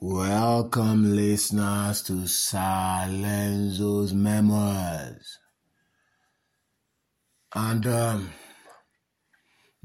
Welcome, 0.00 1.14
listeners, 1.14 2.02
to 2.02 2.26
Sir 2.26 3.06
Lenzo's 3.08 4.12
Memoirs. 4.12 5.38
And 7.54 7.86
um, 7.86 8.30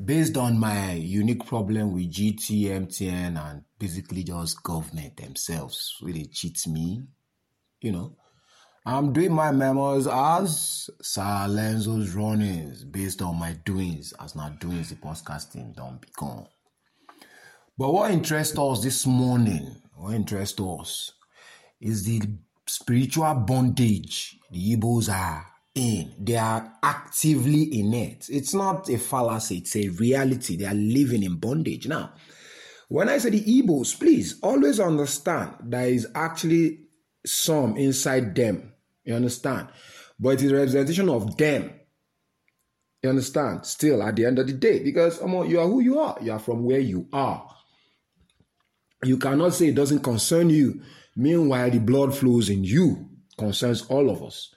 based 0.03 0.35
on 0.35 0.59
my 0.59 0.93
unique 0.93 1.45
problem 1.45 1.93
with 1.93 2.11
GT, 2.11 2.63
MTN, 2.65 3.37
and 3.37 3.63
basically 3.77 4.23
just 4.23 4.63
government 4.63 5.17
themselves, 5.17 5.95
really 6.01 6.25
cheats 6.25 6.67
me, 6.67 7.03
you 7.79 7.91
know, 7.91 8.15
I'm 8.85 9.13
doing 9.13 9.33
my 9.33 9.51
memoirs 9.51 10.07
as 10.07 10.89
Sir 11.01 11.45
Lenzo's 11.47 12.15
runnings 12.15 12.83
based 12.83 13.21
on 13.21 13.37
my 13.37 13.53
doings, 13.63 14.13
as 14.19 14.35
not 14.35 14.59
doings 14.59 14.89
the 14.89 14.95
podcasting 14.95 15.75
don't 15.75 16.01
become. 16.01 16.47
But 17.77 17.93
what 17.93 18.11
interests 18.11 18.57
us 18.57 18.83
this 18.83 19.05
morning, 19.05 19.73
what 19.99 20.15
interests 20.15 20.59
us, 20.59 21.11
is 21.81 22.05
the 22.05 22.21
spiritual 22.65 23.33
bondage 23.35 24.37
the 24.51 24.75
Igbos 24.75 25.09
are 25.13 25.45
in. 25.75 26.13
They 26.19 26.37
are 26.37 26.73
actively 26.81 27.63
in 27.79 27.93
it. 27.93 28.27
It's 28.29 28.53
not 28.53 28.89
a 28.89 28.97
fallacy, 28.97 29.57
it's 29.57 29.75
a 29.75 29.89
reality. 29.89 30.55
They 30.55 30.65
are 30.65 30.73
living 30.73 31.23
in 31.23 31.35
bondage. 31.35 31.87
Now, 31.87 32.13
when 32.87 33.09
I 33.09 33.17
say 33.17 33.29
the 33.31 33.43
Igbos, 33.43 33.99
please 33.99 34.39
always 34.41 34.79
understand 34.79 35.55
there 35.63 35.87
is 35.89 36.07
actually 36.15 36.79
some 37.25 37.77
inside 37.77 38.35
them. 38.35 38.73
You 39.03 39.15
understand? 39.15 39.67
But 40.19 40.29
it 40.29 40.43
is 40.43 40.51
a 40.51 40.55
representation 40.55 41.09
of 41.09 41.37
them. 41.37 41.73
You 43.03 43.09
understand? 43.09 43.65
Still, 43.65 44.03
at 44.03 44.15
the 44.15 44.25
end 44.25 44.39
of 44.39 44.47
the 44.47 44.53
day, 44.53 44.79
because 44.83 45.21
um, 45.21 45.45
you 45.47 45.59
are 45.59 45.67
who 45.67 45.79
you 45.81 45.99
are. 45.99 46.17
You 46.21 46.33
are 46.33 46.39
from 46.39 46.63
where 46.63 46.79
you 46.79 47.07
are. 47.13 47.47
You 49.03 49.17
cannot 49.17 49.53
say 49.53 49.67
it 49.69 49.75
doesn't 49.75 50.03
concern 50.03 50.49
you. 50.49 50.81
Meanwhile, 51.15 51.71
the 51.71 51.79
blood 51.79 52.15
flows 52.15 52.49
in 52.49 52.63
you 52.63 53.09
concerns 53.37 53.85
all 53.87 54.09
of 54.09 54.21
us. 54.23 54.53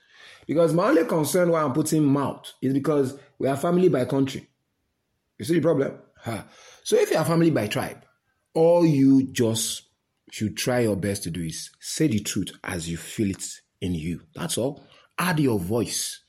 Because 0.47 0.75
my 0.75 0.89
only 0.89 1.05
concern 1.05 1.51
why 1.51 1.63
I'm 1.63 1.73
putting 1.73 2.05
mouth 2.05 2.53
is 2.61 2.73
because 2.73 3.17
we 3.39 3.49
are 3.49 3.57
family 3.57 3.89
by 3.89 4.05
country. 4.05 4.49
You 5.39 5.45
see 5.45 5.55
the 5.55 5.61
problem? 5.61 5.99
Huh. 6.17 6.43
So 6.83 6.97
if 6.97 7.11
you 7.11 7.17
are 7.17 7.25
family 7.25 7.51
by 7.51 7.69
tribe, 7.69 8.05
all 8.55 8.85
you 8.85 9.29
just 9.33 9.83
should 10.31 10.57
try 10.57 10.81
your 10.81 10.97
best 10.97 11.23
to 11.25 11.31
do 11.31 11.43
is 11.43 11.71
say 11.81 12.09
the 12.09 12.21
truth 12.21 12.51
as 12.65 12.89
you 12.89 12.97
feel 12.97 13.31
it 13.31 13.45
in 13.81 13.95
you. 13.95 14.23
That's 14.35 14.59
all. 14.59 14.85
Add 15.19 15.41
your 15.41 15.59
voice. 15.59 16.21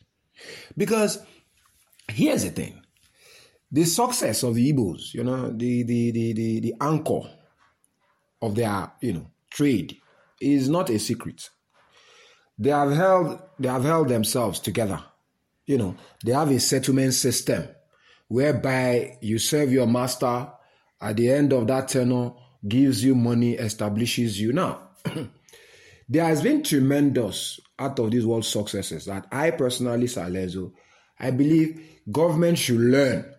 Because 0.77 1.19
here's 2.09 2.43
the 2.43 2.49
thing. 2.51 2.81
The 3.71 3.85
success 3.85 4.43
of 4.43 4.55
the 4.55 4.71
Igbos, 4.71 5.13
you 5.13 5.23
know, 5.23 5.49
the 5.51 5.83
the 5.83 6.11
the 6.11 6.33
the, 6.33 6.59
the 6.59 6.73
anchor 6.79 7.21
of 8.43 8.55
their, 8.55 8.91
you 8.99 9.13
know, 9.13 9.31
trade 9.49 9.97
is 10.41 10.67
not 10.67 10.89
a 10.89 10.99
secret. 10.99 11.49
They 12.59 12.69
have 12.69 12.91
held 12.91 13.39
they 13.57 13.69
have 13.69 13.83
held 13.83 14.09
themselves 14.09 14.59
together. 14.59 15.01
You 15.65 15.77
know, 15.77 15.95
they 16.25 16.33
have 16.33 16.51
a 16.51 16.59
settlement 16.59 17.13
system 17.13 17.67
whereby 18.27 19.17
you 19.21 19.39
serve 19.39 19.71
your 19.71 19.87
master 19.87 20.51
at 20.99 21.15
the 21.15 21.31
end 21.31 21.53
of 21.53 21.67
that 21.67 21.87
tenure 21.87 22.31
gives 22.67 23.03
you 23.03 23.15
money, 23.15 23.53
establishes 23.53 24.39
you. 24.39 24.51
Now, 24.51 24.89
there 26.09 26.25
has 26.25 26.41
been 26.41 26.63
tremendous 26.63 27.59
out 27.79 27.97
of 27.99 28.11
these 28.11 28.25
world 28.25 28.45
successes 28.45 29.05
that 29.05 29.25
I 29.31 29.51
personally, 29.51 30.07
Sir 30.07 30.25
Lenzo, 30.25 30.73
I 31.17 31.31
believe 31.31 31.81
government 32.11 32.57
should 32.57 32.79
learn. 32.79 33.33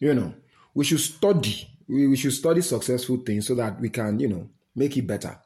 You 0.00 0.14
know, 0.14 0.34
we 0.74 0.84
should 0.84 1.00
study. 1.00 1.75
We, 1.88 2.08
we 2.08 2.16
should 2.16 2.32
study 2.32 2.60
successful 2.62 3.18
things 3.18 3.46
so 3.46 3.54
that 3.56 3.80
we 3.80 3.90
can, 3.90 4.18
you 4.18 4.28
know, 4.28 4.48
make 4.74 4.96
it 4.96 5.06
better. 5.06 5.38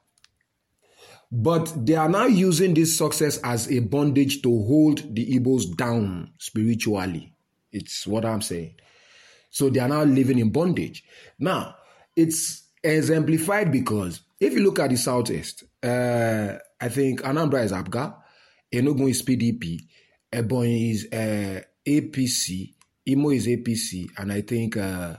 But 1.33 1.73
they 1.87 1.95
are 1.95 2.09
now 2.09 2.27
using 2.27 2.75
this 2.75 2.97
success 2.97 3.39
as 3.45 3.71
a 3.71 3.79
bondage 3.81 4.43
to 4.43 4.49
hold 4.49 5.15
the 5.15 5.39
Igbos 5.39 5.77
down 5.77 6.33
spiritually. 6.39 7.33
It's 7.71 8.06
what 8.06 8.25
I'm 8.25 8.43
saying. 8.43 8.75
So 9.50 9.71
they 9.71 9.81
are 9.81 9.89
now 9.89 10.03
living 10.03 10.39
in 10.39 10.50
bondage. 10.50 11.05
Now, 11.39 11.77
it's 12.17 12.65
exemplified 12.83 13.71
because 13.71 14.23
if 14.41 14.55
you 14.55 14.61
look 14.61 14.79
at 14.81 14.91
the 14.91 14.97
southeast, 14.97 15.65
uh, 15.83 16.55
I 16.81 16.89
think 16.89 17.23
Anambra 17.23 17.62
is 17.65 17.73
APGA, 17.73 18.17
Enugu 18.73 19.11
is 19.11 19.23
PDP, 19.23 19.81
Ebonyi 20.33 20.91
is 20.93 21.09
uh, 21.12 21.61
APC, 21.87 22.75
Imo 23.06 23.31
is 23.31 23.47
APC, 23.47 24.09
and 24.17 24.33
I 24.33 24.41
think 24.43 24.77
uh, 24.77 25.17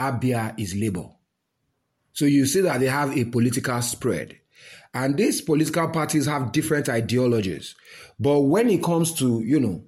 Abia 0.00 0.58
is 0.58 0.74
Labour. 0.74 1.10
So 2.12 2.24
you 2.24 2.46
see 2.46 2.62
that 2.62 2.80
they 2.80 2.86
have 2.86 3.16
a 3.16 3.24
political 3.26 3.80
spread. 3.82 4.38
And 4.92 5.16
these 5.16 5.40
political 5.40 5.88
parties 5.88 6.26
have 6.26 6.50
different 6.52 6.88
ideologies. 6.88 7.76
But 8.18 8.40
when 8.40 8.68
it 8.70 8.82
comes 8.82 9.14
to, 9.14 9.40
you 9.44 9.60
know, 9.60 9.84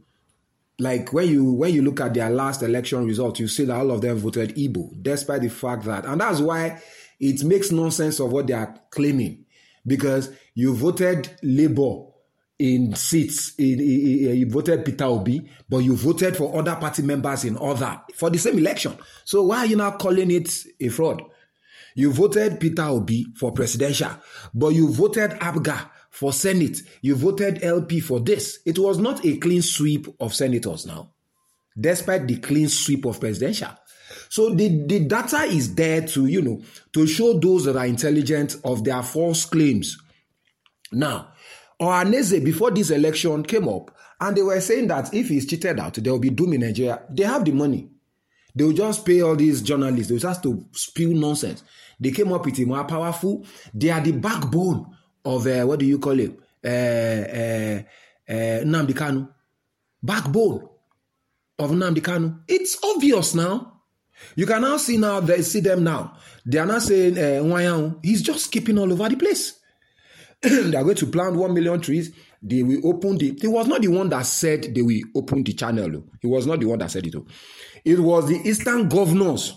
like 0.78 1.12
when 1.12 1.28
you 1.28 1.53
when 1.53 1.75
you 1.75 1.83
look 1.83 2.00
at 2.00 2.15
their 2.15 2.31
last 2.31 2.62
election 2.62 3.06
results, 3.06 3.41
you 3.41 3.49
see 3.49 3.65
that 3.65 3.77
all 3.77 3.91
of 3.91 4.00
them 4.00 4.19
voted 4.19 4.55
Igbo, 4.56 5.03
despite 5.03 5.43
the 5.43 5.49
fact 5.49 5.84
that, 5.84 6.05
and 6.05 6.21
that's 6.21 6.41
why 6.41 6.81
it 7.19 7.43
makes 7.44 7.73
nonsense 7.73 8.21
of 8.21 8.33
what 8.33 8.47
they 8.47 8.55
are 8.55 8.75
claiming, 8.91 9.44
because 9.87 10.31
you 10.55 10.75
voted 10.75 11.31
Labour 11.43 12.12
in 12.62 12.95
seats, 12.95 13.55
in, 13.59 13.81
in, 13.81 14.28
in, 14.28 14.37
you 14.37 14.49
voted 14.49 14.84
Peter 14.84 15.05
Obi, 15.05 15.50
but 15.69 15.78
you 15.78 15.97
voted 15.97 16.37
for 16.37 16.56
other 16.56 16.77
party 16.77 17.03
members 17.03 17.45
in 17.45 17.59
other 17.59 18.00
for 18.15 18.31
the 18.31 18.39
same 18.39 18.56
election. 18.56 18.97
So 19.25 19.43
why 19.43 19.59
are 19.59 19.67
you 19.67 19.77
now 19.77 19.91
calling 19.93 20.31
it 20.31 20.49
a 20.81 20.89
fraud? 20.89 21.23
You 21.97 22.12
voted 22.12 22.61
Peter 22.61 22.84
Obi 22.84 23.27
for 23.37 23.50
presidential, 23.50 24.12
but 24.55 24.69
you 24.69 24.93
voted 24.93 25.33
APGA 25.33 25.91
for 26.11 26.33
Senate. 26.33 26.78
You 27.00 27.17
voted 27.17 27.65
LP 27.65 27.99
for 27.99 28.21
this. 28.21 28.61
It 28.65 28.79
was 28.79 28.99
not 28.99 29.25
a 29.27 29.39
clean 29.39 29.62
sweep 29.62 30.06
of 30.21 30.33
senators 30.33 30.87
now, 30.87 31.11
despite 31.79 32.29
the 32.29 32.37
clean 32.37 32.69
sweep 32.69 33.05
of 33.06 33.19
presidential. 33.19 33.71
So 34.29 34.55
the, 34.55 34.69
the 34.87 35.00
data 35.00 35.43
is 35.43 35.75
there 35.75 36.06
to, 36.06 36.27
you 36.27 36.43
know, 36.43 36.62
to 36.93 37.09
show 37.09 37.39
those 37.41 37.65
that 37.65 37.77
are 37.77 37.87
intelligent 37.87 38.56
of 38.65 38.84
their 38.84 39.03
false 39.03 39.47
claims. 39.47 39.99
Now, 40.93 41.31
Ohaneze, 41.82 42.43
before 42.44 42.70
this 42.70 42.91
election 42.91 43.43
came 43.43 43.69
up, 43.69 43.91
and 44.20 44.37
they 44.37 44.43
were 44.43 44.60
saying 44.60 44.87
that 44.87 45.12
if 45.12 45.28
he's 45.28 45.47
cheated 45.47 45.81
out, 45.81 45.94
there 45.94 46.12
will 46.12 46.20
be 46.20 46.31
doom 46.31 46.53
in 46.53 46.60
Nigeria. 46.60 47.03
They 47.10 47.25
have 47.25 47.44
the 47.44 47.50
money. 47.50 47.91
They 48.54 48.62
will 48.62 48.72
just 48.72 49.04
pay 49.04 49.20
all 49.20 49.34
these 49.34 49.62
journalists. 49.62 50.09
They 50.09 50.15
will 50.15 50.20
just 50.20 50.44
to 50.44 50.65
spew 50.70 51.12
nonsense. 51.12 51.65
They 51.98 52.12
came 52.12 52.32
up 52.32 52.44
with 52.44 52.59
a 52.60 52.65
more 52.66 52.84
powerful. 52.84 53.44
They 53.75 53.91
are 53.91 54.00
the 54.00 54.12
backbone 54.12 54.97
of 55.25 55.44
uh, 55.48 55.65
what 55.65 55.81
do 55.81 55.87
you 55.87 55.98
call 55.98 56.20
it? 56.20 56.38
Uh, 56.65 56.69
uh, 56.69 57.82
uh, 58.28 58.64
Nnamdi 58.64 58.93
Kanu. 58.94 59.28
Backbone 60.00 60.69
of 61.59 61.70
Nnamdi 61.72 62.00
Kanu. 62.00 62.43
It's 62.47 62.78
obvious 62.84 63.34
now. 63.34 63.81
You 64.37 64.47
can 64.47 64.62
now 64.62 64.76
see 64.76 64.99
now. 64.99 65.19
They 65.19 65.43
see 65.43 65.60
them 65.60 65.82
now. 65.82 66.16
They 66.47 66.59
are 66.59 66.66
not 66.66 66.82
saying 66.82 67.19
uh, 67.19 67.94
He's 68.04 68.22
just 68.22 68.44
skipping 68.44 68.78
all 68.78 68.93
over 68.93 69.09
the 69.09 69.16
place. 69.16 69.59
they 70.71 70.77
are 70.77 70.83
going 70.83 70.97
to 70.97 71.07
plant 71.07 71.37
one 71.37 71.55
million 71.55 71.81
trees. 71.81 72.13
They 72.43 72.63
will 72.65 72.85
open 72.87 73.17
the. 73.17 73.39
He 73.41 73.47
was 73.47 73.69
not 73.69 73.81
the 73.81 73.89
one 73.89 74.09
that 74.09 74.27
said 74.27 74.75
they 74.75 74.83
will 74.83 75.01
open 75.15 75.45
the 75.45 75.53
channel. 75.53 76.05
He 76.21 76.27
was 76.27 76.47
not 76.47 76.59
the 76.59 76.67
one 76.67 76.81
that 76.81 76.91
said 76.91 77.07
it. 77.07 77.15
It 77.85 78.01
was 78.01 78.29
the 78.29 78.37
Eastern 78.49 78.89
governors. 78.89 79.55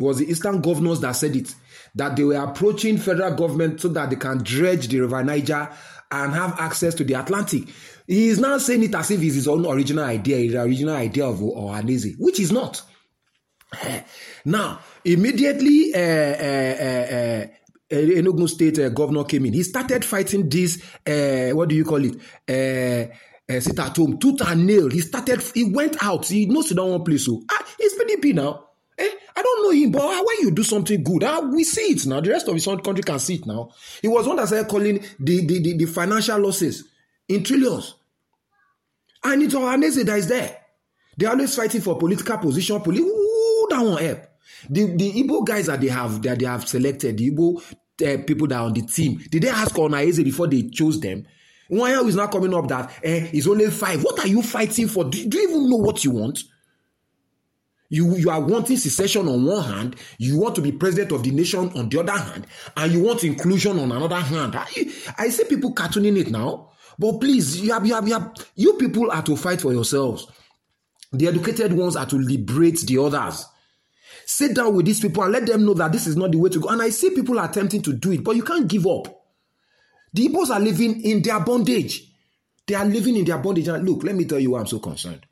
It 0.00 0.02
was 0.02 0.18
the 0.18 0.28
Eastern 0.28 0.60
governors 0.60 1.00
that 1.00 1.12
said 1.12 1.36
it. 1.36 1.54
That 1.94 2.16
they 2.16 2.24
were 2.24 2.34
approaching 2.34 2.98
federal 2.98 3.36
government 3.36 3.80
so 3.80 3.88
that 3.88 4.10
they 4.10 4.16
can 4.16 4.38
dredge 4.42 4.88
the 4.88 4.98
River 5.00 5.22
Niger 5.22 5.70
and 6.10 6.32
have 6.32 6.58
access 6.58 6.94
to 6.96 7.04
the 7.04 7.14
Atlantic. 7.14 7.68
He 8.06 8.28
is 8.28 8.40
now 8.40 8.58
saying 8.58 8.82
it 8.82 8.94
as 8.96 9.12
if 9.12 9.22
it's 9.22 9.36
his 9.36 9.48
own 9.48 9.64
original 9.64 10.04
idea, 10.04 10.38
his 10.38 10.54
original 10.56 10.96
idea 10.96 11.26
of 11.26 11.38
Ohaneze, 11.38 12.14
which 12.18 12.40
is 12.40 12.50
not. 12.50 12.82
Now, 14.44 14.80
immediately, 15.04 15.92
uh, 15.94 15.98
uh, 15.98 17.14
uh, 17.16 17.46
Enugu 17.90 18.48
State 18.48 18.78
uh, 18.80 18.88
governor 18.90 19.24
came 19.24 19.46
in. 19.46 19.52
He 19.52 19.62
started 19.62 20.04
fighting 20.04 20.48
this, 20.48 20.82
uh, 21.06 21.50
what 21.54 21.68
do 21.68 21.74
you 21.74 21.84
call 21.84 22.04
it? 22.04 22.16
Uh, 22.48 23.12
uh, 23.52 23.60
sit 23.60 23.78
at 23.78 23.96
home, 23.96 24.18
tooth 24.18 24.40
and 24.46 24.66
nail. 24.66 24.88
He 24.90 25.00
started, 25.00 25.42
he 25.54 25.64
went 25.64 26.02
out. 26.02 26.26
He 26.26 26.46
knows 26.46 26.70
he 26.70 26.74
don't 26.74 26.90
want 26.90 27.04
place. 27.04 27.26
So, 27.26 27.42
ah, 27.50 27.66
he's 27.78 27.94
PDP 27.94 28.34
now. 28.34 28.64
Eh? 28.96 29.08
I 29.36 29.42
don't 29.42 29.62
know 29.64 29.70
him, 29.70 29.90
but 29.90 30.00
when 30.02 30.36
you 30.40 30.50
do 30.50 30.62
something 30.62 31.02
good, 31.02 31.24
ah, 31.24 31.40
we 31.40 31.64
see 31.64 31.92
it 31.92 32.06
now. 32.06 32.20
The 32.20 32.30
rest 32.30 32.48
of 32.48 32.54
his 32.54 32.64
country 32.64 33.02
can 33.02 33.18
see 33.18 33.34
it 33.34 33.46
now. 33.46 33.70
He 34.00 34.08
was 34.08 34.26
one 34.26 34.36
that 34.36 34.46
started 34.46 34.68
calling 34.68 35.04
the, 35.18 35.44
the, 35.46 35.62
the, 35.62 35.76
the 35.76 35.84
financial 35.86 36.38
losses 36.38 36.84
in 37.28 37.42
trillions. 37.44 37.96
And 39.22 39.42
it's 39.42 39.54
Ohaneze 39.54 40.04
that 40.04 40.18
is 40.18 40.28
there. 40.28 40.58
They're 41.16 41.30
always 41.30 41.54
fighting 41.54 41.80
for 41.80 41.98
political 41.98 42.38
position. 42.38 42.80
Poli- 42.80 43.00
Ooh, 43.00 43.66
that 43.70 43.80
won't 43.82 44.00
help. 44.00 44.20
The 44.70 44.86
the 44.96 45.12
Igbo 45.12 45.46
guys 45.46 45.66
that 45.66 45.80
they 45.80 45.88
have 45.88 46.22
that 46.22 46.38
they 46.38 46.46
have 46.46 46.66
selected, 46.68 47.16
the 47.18 47.30
Igbo 47.30 47.62
uh, 48.02 48.22
people 48.24 48.46
that 48.48 48.56
are 48.56 48.66
on 48.66 48.72
the 48.72 48.82
team, 48.82 49.20
did 49.30 49.42
they 49.42 49.48
ask 49.48 49.74
Ohaneze 49.74 50.22
before 50.24 50.46
they 50.48 50.62
chose 50.68 51.00
them? 51.00 51.26
Why 51.68 51.92
is 52.02 52.16
now 52.16 52.26
coming 52.26 52.54
up 52.54 52.68
that 52.68 52.90
eh, 53.02 53.30
it's 53.32 53.46
only 53.46 53.70
five. 53.70 54.02
What 54.02 54.20
are 54.20 54.26
you 54.28 54.42
fighting 54.42 54.88
for? 54.88 55.04
Do, 55.04 55.26
do 55.26 55.38
you 55.38 55.48
even 55.48 55.70
know 55.70 55.76
what 55.76 56.04
you 56.04 56.10
want? 56.10 56.42
You, 57.88 58.16
you 58.16 58.30
are 58.30 58.40
wanting 58.40 58.76
secession 58.76 59.28
on 59.28 59.44
one 59.44 59.62
hand, 59.64 59.96
you 60.18 60.38
want 60.38 60.54
to 60.56 60.60
be 60.62 60.72
president 60.72 61.12
of 61.12 61.22
the 61.22 61.30
nation 61.30 61.70
on 61.76 61.88
the 61.88 62.00
other 62.00 62.12
hand, 62.12 62.46
and 62.76 62.92
you 62.92 63.02
want 63.02 63.22
inclusion 63.22 63.78
on 63.78 63.92
another 63.92 64.16
hand. 64.20 64.56
I, 64.56 64.66
I 65.16 65.28
see 65.28 65.44
people 65.44 65.72
cartooning 65.74 66.18
it 66.18 66.30
now, 66.30 66.72
but 66.98 67.20
please, 67.20 67.60
you, 67.60 67.72
have, 67.72 67.86
you, 67.86 67.94
have, 67.94 68.08
you, 68.08 68.14
have, 68.14 68.32
you 68.56 68.72
people 68.74 69.10
are 69.12 69.22
to 69.22 69.36
fight 69.36 69.60
for 69.60 69.72
yourselves. 69.72 70.26
The 71.12 71.28
educated 71.28 71.72
ones 71.72 71.94
are 71.94 72.06
to 72.06 72.16
liberate 72.16 72.80
the 72.80 72.98
others. 72.98 73.46
Sit 74.26 74.54
down 74.54 74.74
with 74.74 74.86
these 74.86 75.00
people 75.00 75.22
and 75.22 75.32
let 75.32 75.46
them 75.46 75.64
know 75.64 75.74
that 75.74 75.92
this 75.92 76.06
is 76.06 76.16
not 76.16 76.32
the 76.32 76.38
way 76.38 76.50
to 76.50 76.60
go. 76.60 76.68
And 76.68 76.80
I 76.82 76.88
see 76.90 77.10
people 77.10 77.38
attempting 77.38 77.82
to 77.82 77.92
do 77.92 78.12
it, 78.12 78.24
but 78.24 78.36
you 78.36 78.42
can't 78.42 78.68
give 78.68 78.86
up. 78.86 79.08
The 80.12 80.28
Igbos 80.28 80.50
are 80.50 80.60
living 80.60 81.02
in 81.02 81.22
their 81.22 81.40
bondage. 81.40 82.10
They 82.66 82.74
are 82.74 82.84
living 82.84 83.16
in 83.16 83.24
their 83.24 83.38
bondage. 83.38 83.68
And 83.68 83.86
look, 83.88 84.04
let 84.04 84.14
me 84.14 84.24
tell 84.24 84.38
you 84.38 84.52
why 84.52 84.60
I'm 84.60 84.66
so 84.66 84.78
concerned. 84.78 85.26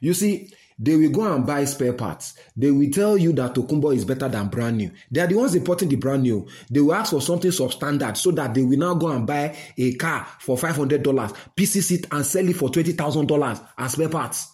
You 0.00 0.12
see, 0.12 0.50
they 0.78 0.96
will 0.96 1.10
go 1.10 1.32
and 1.32 1.46
buy 1.46 1.64
spare 1.64 1.92
parts. 1.92 2.34
They 2.56 2.70
will 2.70 2.90
tell 2.90 3.16
you 3.16 3.32
that 3.34 3.54
Tokumbo 3.54 3.94
is 3.94 4.04
better 4.04 4.28
than 4.28 4.48
brand 4.48 4.76
new. 4.76 4.90
They 5.10 5.20
are 5.20 5.26
the 5.28 5.36
ones 5.36 5.54
importing 5.54 5.88
the 5.88 5.96
brand 5.96 6.24
new. 6.24 6.48
They 6.68 6.80
will 6.80 6.94
ask 6.94 7.12
for 7.12 7.20
something 7.22 7.52
substandard 7.52 8.16
so 8.16 8.32
that 8.32 8.54
they 8.54 8.62
will 8.62 8.78
now 8.78 8.94
go 8.94 9.08
and 9.08 9.26
buy 9.26 9.56
a 9.78 9.94
car 9.94 10.26
for 10.40 10.56
$500, 10.56 11.36
pieces 11.54 11.92
it 11.92 12.06
and 12.10 12.26
sell 12.26 12.48
it 12.48 12.56
for 12.56 12.70
$20,000 12.70 13.68
as 13.78 13.92
spare 13.92 14.08
parts. 14.08 14.53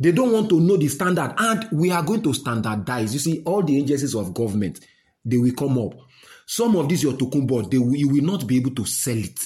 They 0.00 0.12
don't 0.12 0.32
want 0.32 0.48
to 0.48 0.58
know 0.60 0.78
the 0.78 0.88
standard. 0.88 1.34
And 1.36 1.68
we 1.72 1.90
are 1.92 2.02
going 2.02 2.22
to 2.22 2.32
standardize. 2.32 3.12
You 3.12 3.20
see, 3.20 3.42
all 3.44 3.62
the 3.62 3.78
agencies 3.78 4.14
of 4.14 4.32
government, 4.32 4.80
they 5.24 5.36
will 5.36 5.52
come 5.52 5.78
up. 5.78 5.92
Some 6.46 6.74
of 6.76 6.88
these 6.88 7.02
your 7.02 7.12
Tokumbo, 7.12 7.70
they 7.70 7.78
will, 7.78 7.94
you 7.94 8.08
will 8.08 8.24
not 8.24 8.46
be 8.46 8.56
able 8.56 8.74
to 8.74 8.84
sell 8.86 9.18
it. 9.18 9.38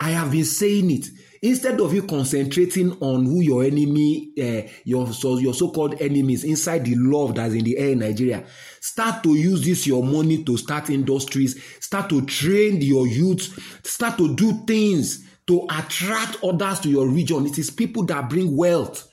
I 0.00 0.10
have 0.10 0.32
been 0.32 0.46
saying 0.46 0.90
it. 0.90 1.06
Instead 1.42 1.80
of 1.80 1.94
you 1.94 2.02
concentrating 2.02 2.92
on 3.00 3.24
who 3.24 3.40
your 3.40 3.62
enemy, 3.64 4.32
uh, 4.38 4.68
your 4.84 5.06
so, 5.12 5.38
your 5.38 5.54
so-called 5.54 6.00
enemies 6.00 6.44
inside 6.44 6.84
the 6.84 6.94
love 6.96 7.34
that's 7.34 7.54
in 7.54 7.64
the 7.64 7.78
air 7.78 7.90
in 7.90 8.00
Nigeria, 8.00 8.44
start 8.80 9.22
to 9.22 9.34
use 9.34 9.64
this 9.64 9.86
your 9.86 10.02
money 10.02 10.42
to 10.44 10.56
start 10.56 10.90
industries, 10.90 11.62
start 11.80 12.08
to 12.10 12.24
train 12.26 12.80
your 12.82 13.06
youth, 13.06 13.58
start 13.86 14.18
to 14.18 14.34
do 14.34 14.52
things 14.66 15.26
to 15.46 15.66
attract 15.70 16.42
others 16.44 16.80
to 16.80 16.90
your 16.90 17.08
region. 17.08 17.46
It 17.46 17.58
is 17.58 17.70
people 17.70 18.04
that 18.06 18.28
bring 18.28 18.54
wealth. 18.56 19.09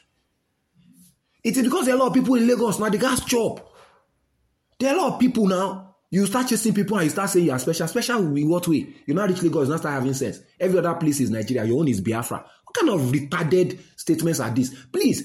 It 1.47 1.57
is 1.57 1.63
because 1.63 1.85
there 1.85 1.95
are 1.95 1.97
a 1.97 2.01
lot 2.01 2.07
of 2.09 2.13
people 2.13 2.35
in 2.35 2.47
Lagos 2.47 2.79
now, 2.79 2.89
the 2.89 2.97
gas 2.97 3.23
chop. 3.25 3.73
There 4.79 4.91
are 4.93 4.97
a 4.97 5.01
lot 5.01 5.13
of 5.13 5.19
people 5.19 5.47
now 5.47 5.87
You 6.09 6.25
start 6.25 6.47
chasing 6.47 6.73
people 6.73 6.97
and 6.97 7.05
you 7.05 7.09
start 7.09 7.29
saying 7.29 7.45
you 7.45 7.51
are 7.51 7.59
special. 7.59 7.87
Special 7.87 8.37
in 8.37 8.47
what 8.49 8.67
way? 8.67 8.87
You 9.05 9.13
now 9.13 9.25
reach 9.27 9.41
Lagos, 9.43 9.67
you 9.67 9.71
now 9.73 9.77
start 9.79 9.95
having 9.95 10.13
sense. 10.13 10.39
Every 10.59 10.79
other 10.79 10.93
place 10.95 11.19
is 11.19 11.29
Nigeria, 11.29 11.65
your 11.65 11.79
own 11.81 11.89
is 11.89 11.99
Biafra. 11.99 12.37
What 12.63 12.73
kind 12.75 12.89
of 12.89 13.01
retarded 13.11 13.77
statements 13.97 14.39
are 14.39 14.49
these? 14.49 14.73
Please, 14.85 15.23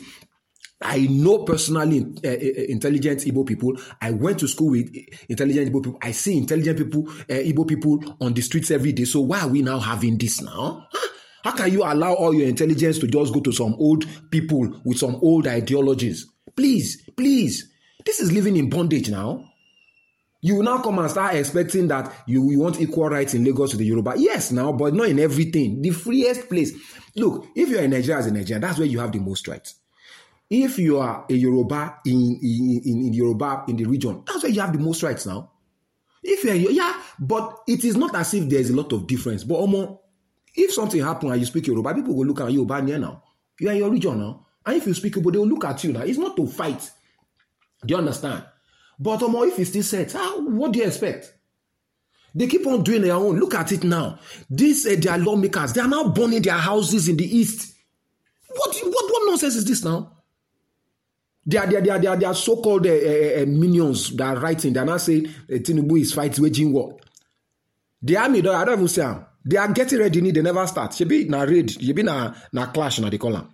I 0.81 1.07
know 1.09 1.45
personally 1.45 2.01
uh, 2.25 2.29
intelligent 2.29 3.21
Igbo 3.21 3.47
people. 3.47 3.75
I 4.01 4.11
went 4.11 4.41
to 4.41 4.49
school 4.49 4.71
with 4.73 4.93
intelligent 5.29 5.71
Igbo 5.73 5.85
people. 5.85 5.99
I 6.03 6.11
see 6.11 6.37
intelligent 6.37 6.79
people, 6.79 7.09
uh, 7.09 7.35
Igbo 7.35 7.69
people 7.69 8.17
on 8.21 8.35
the 8.35 8.41
streets 8.43 8.73
every 8.73 8.91
day. 8.93 9.05
So 9.05 9.21
why 9.21 9.43
are 9.43 9.49
we 9.49 9.63
now 9.63 9.79
having 9.79 10.19
this 10.19 10.43
now? 10.43 10.89
Huh? 10.91 11.09
How 11.45 11.53
can 11.53 11.73
you 11.73 11.83
allow 11.83 12.15
all 12.15 12.35
your 12.35 12.49
intelligence 12.49 12.99
to 13.01 13.07
just 13.09 13.33
go 13.35 13.41
to 13.41 13.53
some 13.53 13.75
old 13.75 14.05
people 14.31 14.81
with 14.85 14.99
some 14.99 15.17
old 15.17 15.47
ideologies? 15.47 16.27
Please, 16.57 17.03
please. 17.17 17.69
This 18.05 18.21
is 18.21 18.33
living 18.33 18.57
in 18.57 18.69
bondage 18.71 19.11
now. 19.11 19.49
You 20.41 20.57
will 20.57 20.65
now 20.65 20.79
come 20.83 20.99
and 20.99 21.09
start 21.11 21.37
expecting 21.37 21.87
that 21.89 22.13
you, 22.27 22.51
you 22.51 22.59
want 22.59 22.81
equal 22.81 23.09
rights 23.09 23.33
in 23.35 23.45
Lagos 23.45 23.71
to 23.71 23.77
the 23.77 23.85
Yoruba. 23.85 24.15
Yes, 24.17 24.51
now, 24.51 24.73
but 24.73 24.93
not 24.93 25.09
in 25.09 25.21
everything. 25.21 25.81
The 25.83 25.91
freest 25.91 26.49
place. 26.49 26.73
Look, 27.15 27.47
if 27.55 27.69
you're 27.69 27.83
in 27.83 27.91
Nigeria 27.91 28.19
as 28.19 28.27
a 28.27 28.33
Nigerian, 28.33 28.61
that's 28.61 28.79
where 28.79 28.89
you 28.89 28.99
have 28.99 29.13
the 29.13 29.21
most 29.21 29.47
rights. 29.47 29.77
If 30.51 30.79
you 30.79 30.99
are 30.99 31.25
a 31.31 31.33
Yoruba 31.33 32.01
in, 32.05 32.39
in, 32.43 32.83
in, 32.85 33.07
in 33.07 33.15
Yoruba 33.15 33.65
in 33.69 33.77
the 33.77 33.85
region, 33.85 34.23
that's 34.27 34.43
where 34.43 34.53
you 34.53 34.61
have 34.61 34.73
the 34.73 34.81
most 34.81 35.03
rights 35.03 35.27
now. 35.27 35.51
If 36.25 36.45
you're 36.45 36.55
yeah, 36.55 37.01
but 37.19 37.59
it 37.67 37.85
is 37.85 37.97
not 37.97 38.15
as 38.15 38.35
if 38.35 38.49
there's 38.49 38.71
a 38.71 38.77
lot 38.77 38.93
of 38.93 39.07
difference. 39.07 39.45
But 39.45 39.55
almost, 39.55 40.02
if 40.55 40.73
something 40.73 41.01
happens 41.01 41.33
and 41.33 41.41
you 41.41 41.47
speak 41.47 41.67
Yoruba, 41.67 41.95
people 41.95 42.15
will 42.15 42.27
look 42.27 42.41
at 42.41 42.53
Yoruba 42.53 42.83
near 42.83 42.99
now. 42.99 43.23
You 43.59 43.69
are 43.69 43.73
in 43.73 43.79
your 43.79 43.91
region 43.91 44.19
now. 44.19 44.47
And 44.65 44.77
if 44.77 44.87
you 44.87 44.95
speak 44.95 45.15
Yoruba, 45.17 45.33
they 45.33 45.39
will 45.39 45.47
look 45.49 45.65
at 45.65 45.83
you 45.85 45.93
now. 45.93 46.03
It's 46.03 46.19
not 46.19 46.37
to 46.37 46.47
fight. 46.47 46.91
Do 47.85 47.93
you 47.95 47.99
understand? 47.99 48.45
But 48.99 49.23
um, 49.23 49.35
if 49.37 49.59
it's 49.59 49.71
still 49.71 49.83
set, 49.83 50.15
ah, 50.15 50.35
what 50.39 50.73
do 50.73 50.79
you 50.79 50.87
expect? 50.87 51.33
They 52.35 52.47
keep 52.47 52.67
on 52.67 52.83
doing 52.83 53.03
their 53.03 53.15
own. 53.15 53.39
Look 53.39 53.55
at 53.55 53.73
it 53.73 53.85
now. 53.85 54.19
These 54.49 54.87
uh, 54.87 54.97
their 54.99 55.19
lawmakers, 55.19 55.73
they 55.73 55.81
are 55.81 55.89
now 55.89 56.09
burning 56.09 56.43
their 56.43 56.55
houses 56.57 57.09
in 57.09 57.17
the 57.17 57.25
east. 57.25 57.75
What 58.49 58.75
what 58.85 59.11
what 59.11 59.23
nonsense 59.29 59.57
is 59.57 59.65
this 59.65 59.85
now? 59.85 60.13
They 61.45 61.59
are, 61.59 61.67
they 61.67 61.77
are, 61.77 61.81
they 61.81 61.91
are, 61.91 61.99
they 61.99 62.07
are, 62.07 62.17
they 62.17 62.27
are 62.27 62.35
so-called 62.35 62.87
uh, 62.87 62.91
uh, 62.91 63.45
minions 63.49 64.15
that 64.17 64.37
are 64.37 64.41
writing. 64.41 64.73
They 64.73 64.79
are 64.81 64.87
not 64.87 65.01
saying 65.01 65.27
uh, 65.27 65.55
Tinubu 65.55 66.01
is 66.01 66.13
fighting, 66.13 66.43
waging 66.45 66.73
war. 66.73 66.97
The 68.01 68.17
army, 68.17 68.39
I 68.39 68.65
don't 68.65 68.75
even 68.75 68.89
say 68.89 69.03
them. 69.03 69.27
They 69.45 69.57
are 69.57 69.73
getting 69.73 69.99
ready. 69.99 70.31
They 70.31 70.43
never 70.43 70.67
start. 70.67 70.95
She 70.95 71.05
be 71.05 71.25
na 71.25 71.43
raid. 71.43 71.71
She 71.71 71.93
be 71.93 72.03
na 72.03 72.33
na 72.53 72.67
clash 72.67 72.99
na 73.01 73.11
the 73.11 73.19
column. 73.19 73.49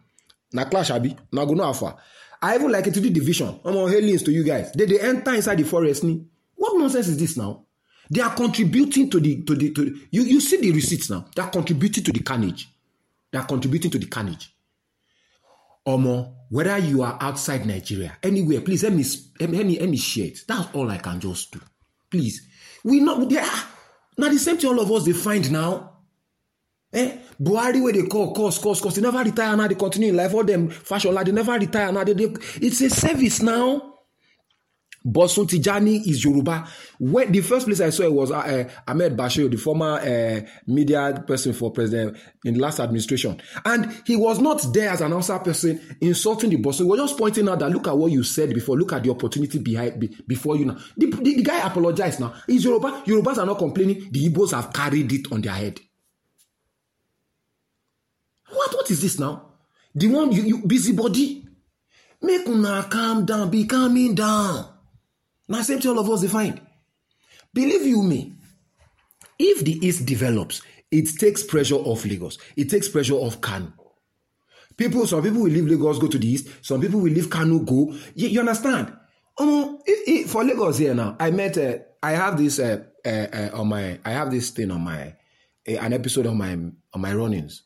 Na 0.53 0.65
clash 0.65 0.91
abi. 0.91 1.17
Na 1.33 1.45
go 1.45 1.55
no 1.55 1.65
alpha. 1.65 1.97
I 2.41 2.55
even 2.55 2.71
like 2.71 2.87
it 2.87 2.95
to 2.95 3.01
do 3.01 3.11
division. 3.11 3.59
I'm 3.65 3.77
on 3.77 3.91
hailings 3.91 4.23
to 4.25 4.31
you 4.33 4.45
guys. 4.45 4.71
They, 4.73 4.87
they 4.87 5.01
enter 5.01 5.35
inside 5.35 5.57
the 5.59 5.65
forest. 5.65 6.05
What 6.55 6.79
nonsense 6.79 7.09
is 7.09 7.19
this 7.19 7.37
now? 7.37 7.65
They 8.11 8.21
are 8.21 8.35
contributing 8.35 9.11
to 9.11 9.21
the 9.21 9.43
to 9.43 9.55
the 9.55 9.71
to 9.73 9.85
the, 9.85 10.01
you 10.11 10.23
you 10.23 10.41
see 10.41 10.59
the 10.61 10.73
receipts 10.73 11.11
now. 11.11 11.27
They 11.35 11.43
are 11.43 11.51
contributing 11.51 12.05
to 12.05 12.13
the 12.13 12.21
carnage. 12.21 12.69
They 13.31 13.39
are 13.39 13.45
contributing 13.47 13.91
to 13.91 13.99
the 13.99 14.07
carnage. 14.07 14.55
Omo, 15.87 16.35
whether 16.51 16.79
you 16.79 17.03
are 17.03 17.19
outside 17.21 17.67
Nigeria, 17.67 18.17
anywhere, 18.23 18.61
please 18.61 18.83
let 18.85 18.93
me 18.93 19.05
let 19.41 19.51
me 19.51 19.79
let 19.79 19.89
me 19.89 19.97
share 19.97 20.27
it. 20.27 20.41
That's 20.47 20.75
all 20.75 20.91
I 20.91 20.99
can 20.99 21.21
just 21.21 21.51
do. 21.53 21.61
Please, 22.11 22.47
we 22.85 23.01
not 23.01 23.29
there. 23.29 23.45
Now 24.19 24.29
the 24.29 24.39
same 24.39 24.59
thing 24.59 24.69
all 24.71 24.81
of 24.81 24.91
us 24.91 25.05
they 25.05 25.13
find 25.13 25.51
now. 25.51 25.93
Eh? 26.93 27.19
Buhari 27.41 27.83
wey 27.83 27.93
dey 27.93 28.07
call 28.07 28.35
course 28.35 28.59
course 28.59 28.81
course 28.81 28.97
they 28.97 29.03
never 29.03 29.23
retire 29.23 29.57
now 29.57 29.69
they 29.69 29.75
continue 29.75 30.09
in 30.09 30.17
life 30.17 30.35
all 30.35 30.43
them 30.45 30.69
fashola 30.71 31.25
they 31.25 31.33
never 31.33 31.53
retire 31.53 31.93
now 31.93 32.03
they, 32.03 32.15
they 32.15 32.25
it's 32.61 32.81
a 32.81 32.91
service 32.91 33.43
now. 33.43 33.95
Bosun 35.09 35.47
Tijani 35.47 36.07
is 36.07 36.23
Yoruba. 36.23 36.67
When 36.99 37.33
the 37.33 37.41
first 37.41 37.67
place 37.67 37.81
I 37.81 37.91
saw 37.91 38.03
it 38.05 38.13
was 38.13 38.31
uh, 38.31 38.39
uh, 38.39 38.65
Ahmed 38.87 39.17
Bashir, 39.17 39.51
the 39.51 39.57
former 39.57 39.95
uh, 40.01 40.41
media 40.67 41.25
person 41.27 41.53
for 41.55 41.71
president 41.73 42.19
in 42.45 42.55
the 42.55 42.61
last 42.61 42.79
administration, 42.81 43.41
and 43.65 43.91
he 44.05 44.17
was 44.17 44.39
not 44.41 44.63
there 44.75 44.91
as 44.91 45.01
an 45.01 45.13
answer 45.13 45.39
person 45.39 45.81
insulting 46.01 46.51
the 46.51 46.57
Bosun. 46.57 46.85
He 46.85 46.91
was 46.91 46.99
just 47.01 47.19
pointing 47.19 47.49
out 47.49 47.61
that 47.61 47.71
look 47.71 47.89
at 47.89 47.97
what 47.97 48.13
you 48.13 48.23
said 48.23 48.53
before, 48.53 48.77
look 48.77 48.93
at 48.93 49.03
the 49.03 49.11
opportunity 49.11 49.59
behind 49.59 49.99
be, 49.99 50.09
before 50.27 50.57
you 50.57 50.67
now. 50.67 50.77
The, 50.97 51.07
the, 51.07 51.35
the 51.37 51.43
guy 51.43 51.67
apologized 51.67 52.21
now. 52.21 52.35
He's 52.47 52.65
Yoruba. 52.65 53.03
Yorubas 53.07 53.39
are 53.39 53.47
not 53.47 53.59
complaining. 53.59 54.09
The 54.11 54.29
Igbos 54.29 54.53
have 54.53 54.73
carried 54.73 55.11
it 55.13 55.33
on 55.33 55.41
their 55.41 55.55
head. 55.55 55.81
What 58.51 58.75
what 58.75 58.91
is 58.91 59.01
this 59.01 59.19
now? 59.19 59.53
The 59.95 60.09
one 60.09 60.33
you, 60.33 60.43
you 60.43 60.59
busybody? 60.67 61.47
Make 62.21 62.49
una 62.49 62.87
calm 62.91 63.25
down, 63.25 63.49
be 63.51 63.65
calming 63.67 64.15
down. 64.15 64.78
Now 65.49 65.63
same 65.63 65.81
to 65.81 65.91
all 65.91 65.99
of 65.99 66.11
us 66.11 66.21
define. 66.21 66.61
Believe 67.53 67.87
you 67.87 68.03
me, 68.03 68.35
if 69.39 69.65
the 69.65 69.85
East 69.87 70.07
develops, 70.07 70.63
it 70.91 71.09
takes 71.19 71.43
pressure 71.43 71.77
off 71.77 72.05
Lagos. 72.05 72.39
It 72.57 72.71
takes 72.71 72.89
pressure 72.89 73.15
off 73.15 73.41
Kano. 73.41 73.73
People, 74.77 75.07
some 75.07 75.23
people 75.23 75.43
will 75.43 75.51
leave 75.51 75.67
Lagos, 75.67 75.99
go 75.99 76.07
to 76.07 76.19
the 76.19 76.29
East. 76.29 76.49
Some 76.63 76.81
people 76.81 77.01
will 77.01 77.13
leave 77.13 77.31
Kano, 77.31 77.59
go. 77.61 77.95
You, 78.15 78.29
you 78.29 78.41
understand? 78.41 78.97
Um, 79.39 79.79
it, 79.87 80.09
it, 80.09 80.29
for 80.29 80.45
Lagos 80.45 80.79
here 80.79 80.95
now, 80.95 81.17
I 81.19 81.31
met. 81.31 81.57
Uh, 81.59 81.79
I 82.03 82.13
have 82.13 82.39
this 82.39 82.59
uh, 82.59 82.85
uh, 83.05 83.09
uh, 83.09 83.51
on 83.55 83.69
my. 83.69 83.99
I 84.05 84.11
have 84.11 84.31
this 84.31 84.51
thing 84.51 84.71
on 84.71 84.83
my. 84.83 85.15
Uh, 85.69 85.73
an 85.73 85.93
episode 85.93 86.27
of 86.27 86.35
my 86.35 86.53
on 86.53 87.01
my 87.01 87.15
runnings 87.15 87.63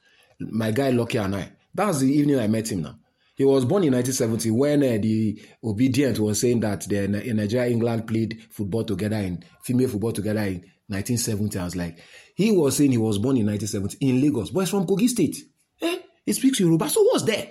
my 0.51 0.71
guy 0.71 0.91
Lucky 0.91 1.19
and 1.19 1.37
I. 1.37 1.53
That's 1.75 2.01
the 2.01 2.13
evening 2.13 2.39
I 2.39 2.47
met 2.47 2.71
him 2.71 2.83
now. 2.83 2.99
He 3.35 3.45
was 3.45 3.65
born 3.65 3.85
in 3.85 3.93
1970 3.95 4.51
when 4.51 4.83
uh, 4.83 4.99
the 5.01 5.43
obedient 5.65 6.19
was 6.19 6.41
saying 6.41 6.61
that 6.61 6.83
the 6.83 7.09
Nigeria, 7.09 7.71
England 7.71 8.07
played 8.07 8.43
football 8.51 8.85
together 8.85 9.17
in 9.17 9.43
female 9.65 9.89
football 9.89 10.13
together 10.13 10.41
in 10.41 10.65
1970. 10.89 11.59
I 11.59 11.65
was 11.65 11.77
like, 11.77 11.99
he 12.35 12.53
was 12.53 12.77
saying 12.77 12.91
he 12.93 12.99
was 12.99 13.19
born 13.19 13.39
in 13.39 13.47
1970 13.47 14.07
in 14.07 14.21
Lagos, 14.21 14.51
but 14.51 14.61
he's 14.61 14.71
from 14.71 14.87
Kogi 14.87 15.09
State. 15.09 15.37
Eh? 15.81 15.99
He 16.27 16.33
speaks 16.35 16.61
Yoruba. 16.61 16.89
So 16.91 17.03
what's 17.05 17.25
there? 17.25 17.49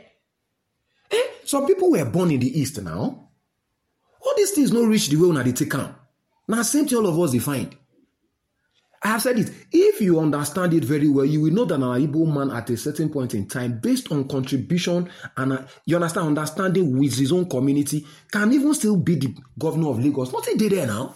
Eh? 1.10 1.22
Some 1.46 1.66
people 1.66 1.90
were 1.92 2.06
born 2.06 2.32
in 2.32 2.40
the 2.40 2.60
East 2.60 2.82
now. 2.82 3.30
All 4.24 4.34
these 4.38 4.52
things 4.52 4.72
not 4.72 4.88
reach 4.88 5.08
the 5.10 5.16
way 5.18 5.30
when 5.34 5.44
they 5.44 5.52
take 5.52 5.74
on. 5.74 5.96
Now, 6.48 6.62
same 6.62 6.86
to 6.88 6.98
all 6.98 7.08
of 7.08 7.20
us 7.20 7.32
defined. 7.32 7.76
I 9.04 9.08
have 9.10 9.22
said 9.24 9.40
it. 9.40 9.52
If 9.72 10.00
you 10.00 10.20
understand 10.20 10.74
it 10.76 10.84
very 10.84 11.08
well, 11.08 11.26
you 11.26 11.42
will 11.42 11.52
know 11.52 11.66
that 11.66 11.76
an 11.76 11.82
Igbo 11.82 12.32
man 12.32 12.56
at 12.56 12.70
a 12.70 12.78
certain 12.78 13.10
point 13.10 13.34
in 13.34 13.48
time, 13.48 13.80
based 13.80 14.12
on 14.12 14.28
contribution 14.28 15.10
and 15.38 15.54
uh, 15.54 15.64
you 15.86 15.96
understand, 15.96 16.28
understanding 16.28 16.98
with 17.00 17.18
his 17.18 17.32
own 17.32 17.50
community, 17.50 18.06
can 18.32 18.54
even 18.54 18.74
still 18.76 18.98
be 18.98 19.16
the 19.16 19.36
governor 19.58 19.90
of 19.90 20.04
Lagos. 20.04 20.32
Nothing 20.32 20.58
did 20.58 20.74
there 20.74 20.86
now. 20.86 21.16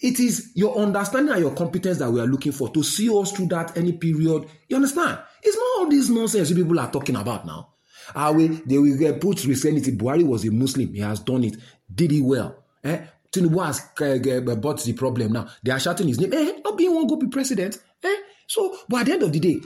It 0.00 0.18
is 0.20 0.50
your 0.54 0.76
understanding 0.78 1.32
and 1.32 1.40
your 1.42 1.54
competence 1.54 1.98
that 1.98 2.10
we 2.10 2.20
are 2.20 2.26
looking 2.26 2.52
for 2.52 2.68
to 2.70 2.82
see 2.82 3.08
us 3.08 3.32
through 3.32 3.46
that 3.46 3.76
any 3.76 3.92
period. 3.92 4.46
You 4.68 4.76
understand? 4.76 5.18
It's 5.42 5.56
not 5.56 5.66
all 5.78 5.88
this 5.88 6.10
nonsense 6.10 6.50
you 6.50 6.56
people 6.56 6.78
are 6.78 6.90
talking 6.90 7.16
about 7.16 7.46
now. 7.46 7.68
Ah, 8.14 8.32
we, 8.32 8.48
they 8.48 8.78
will 8.78 8.98
get 8.98 9.20
put 9.20 9.40
Christianity. 9.40 9.92
Buhari 9.92 10.24
was 10.26 10.44
a 10.44 10.50
Muslim. 10.50 10.92
He 10.92 11.00
has 11.00 11.20
done 11.20 11.44
it. 11.44 11.56
Did 11.94 12.10
he 12.10 12.20
well. 12.20 12.64
Eh? 12.84 13.00
Tinubu 13.32 13.64
has 13.64 13.80
uh, 14.00 14.54
bought 14.56 14.82
the 14.82 14.92
problem 14.92 15.32
now. 15.32 15.48
They 15.62 15.72
are 15.72 15.80
shouting 15.80 16.08
his 16.08 16.20
name. 16.20 16.32
Eh, 16.34 16.60
being 16.76 16.94
one 16.94 17.06
go 17.06 17.16
be 17.16 17.28
president. 17.28 17.78
Eh? 18.04 18.16
So, 18.46 18.76
but 18.88 19.00
at 19.00 19.06
the 19.06 19.12
end 19.14 19.22
of 19.22 19.32
the 19.32 19.40
day, 19.40 19.56